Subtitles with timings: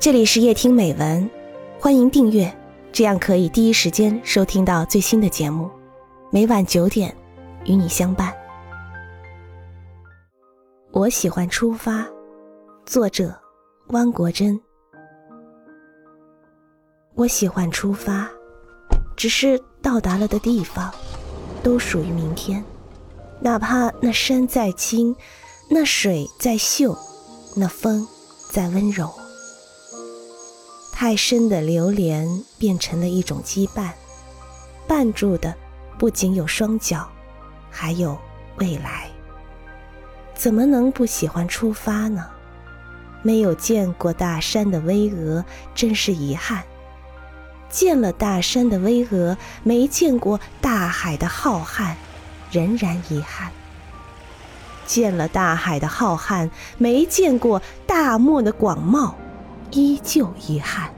[0.00, 1.28] 这里是夜听美文，
[1.80, 2.56] 欢迎订阅，
[2.92, 5.68] 这样可以第一时间收听到最新的节目。
[6.30, 7.12] 每晚九点，
[7.64, 8.32] 与你相伴。
[10.92, 12.06] 我喜欢出发，
[12.86, 13.36] 作者
[13.88, 14.58] 汪国真。
[17.16, 18.30] 我喜欢出发，
[19.16, 20.94] 只是到达了的地方，
[21.60, 22.64] 都属于明天。
[23.40, 25.14] 哪怕那山再青，
[25.68, 26.96] 那水再秀，
[27.56, 28.06] 那风
[28.48, 29.12] 再温柔。
[31.00, 33.90] 太深的流连变成了一种羁绊，
[34.88, 35.54] 绊住的
[35.96, 37.08] 不仅有双脚，
[37.70, 38.18] 还有
[38.56, 39.08] 未来。
[40.34, 42.26] 怎么能不喜欢出发呢？
[43.22, 46.62] 没有见过大山的巍峨，真是遗憾；
[47.70, 51.94] 见了大山的巍峨，没见过大海的浩瀚，
[52.50, 53.52] 仍然遗憾；
[54.84, 59.14] 见了大海的浩瀚，没见过大漠的广袤。
[59.70, 60.92] 依旧遗憾，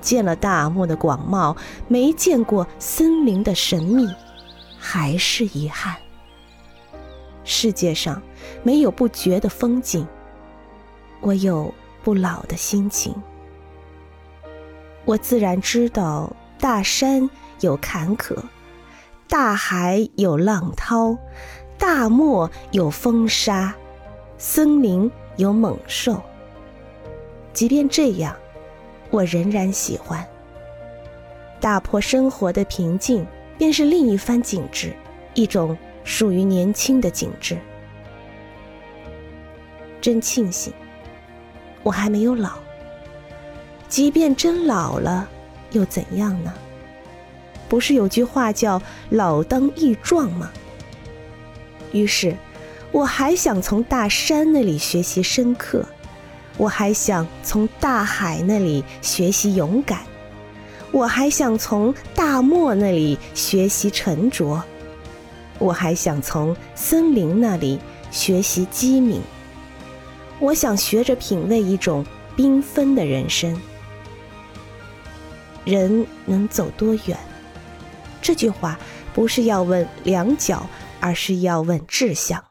[0.00, 1.56] 见了大漠的广袤，
[1.86, 4.08] 没见过森林的神秘，
[4.78, 5.96] 还是遗憾。
[7.44, 8.20] 世界上
[8.62, 10.06] 没有不绝的风景，
[11.20, 13.14] 我有不老的心情。
[15.04, 18.36] 我自然知道，大山有坎坷，
[19.26, 21.16] 大海有浪涛，
[21.78, 23.74] 大漠有风沙，
[24.36, 26.22] 森林有猛兽。
[27.58, 28.36] 即便这样，
[29.10, 30.24] 我仍然喜欢。
[31.58, 33.26] 打破生活的平静，
[33.58, 34.94] 便是另一番景致，
[35.34, 37.58] 一种属于年轻的景致。
[40.00, 40.72] 真庆幸，
[41.82, 42.52] 我还没有老。
[43.88, 45.28] 即便真老了，
[45.72, 46.54] 又怎样呢？
[47.68, 50.48] 不是有句话叫“老当益壮”吗？
[51.90, 52.36] 于是，
[52.92, 55.84] 我还想从大山那里学习深刻。
[56.58, 60.00] 我还想从大海那里学习勇敢，
[60.92, 64.60] 我还想从大漠那里学习沉着，
[65.58, 67.78] 我还想从森林那里
[68.10, 69.22] 学习机敏。
[70.40, 72.04] 我想学着品味一种
[72.36, 73.58] 缤纷的人生。
[75.64, 77.16] 人能走多远？
[78.20, 78.78] 这句话
[79.14, 80.66] 不是要问两脚，
[80.98, 82.42] 而是要问志向。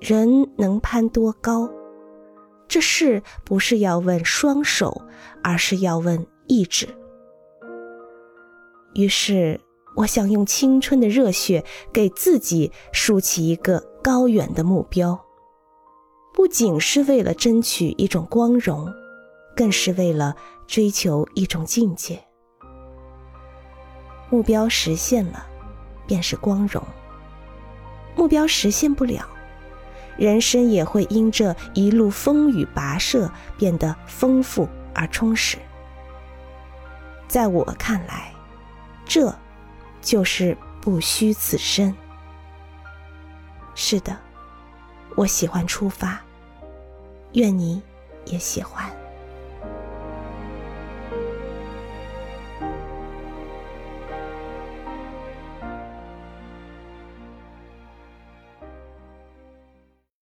[0.00, 1.70] 人能攀多高？
[2.76, 5.00] 这事不是要问双手，
[5.42, 6.86] 而是要问意志。
[8.92, 9.58] 于是，
[9.96, 15.18] 我想用青春的热血给自己竖起一个高远的目标，
[16.34, 18.92] 不仅是为了争取一种光荣，
[19.56, 20.36] 更是为了
[20.66, 22.22] 追求一种境界。
[24.28, 25.46] 目标实现了，
[26.06, 26.82] 便是光荣；
[28.14, 29.26] 目标实现不了。
[30.18, 35.58] 人生也会因这一路风雨跋涉变得丰富而充实。
[37.28, 38.32] 在我看来，
[39.04, 39.34] 这
[40.00, 41.94] 就是不虚此生。
[43.74, 44.16] 是的，
[45.16, 46.20] 我喜欢出发，
[47.32, 47.82] 愿你
[48.24, 48.90] 也喜欢。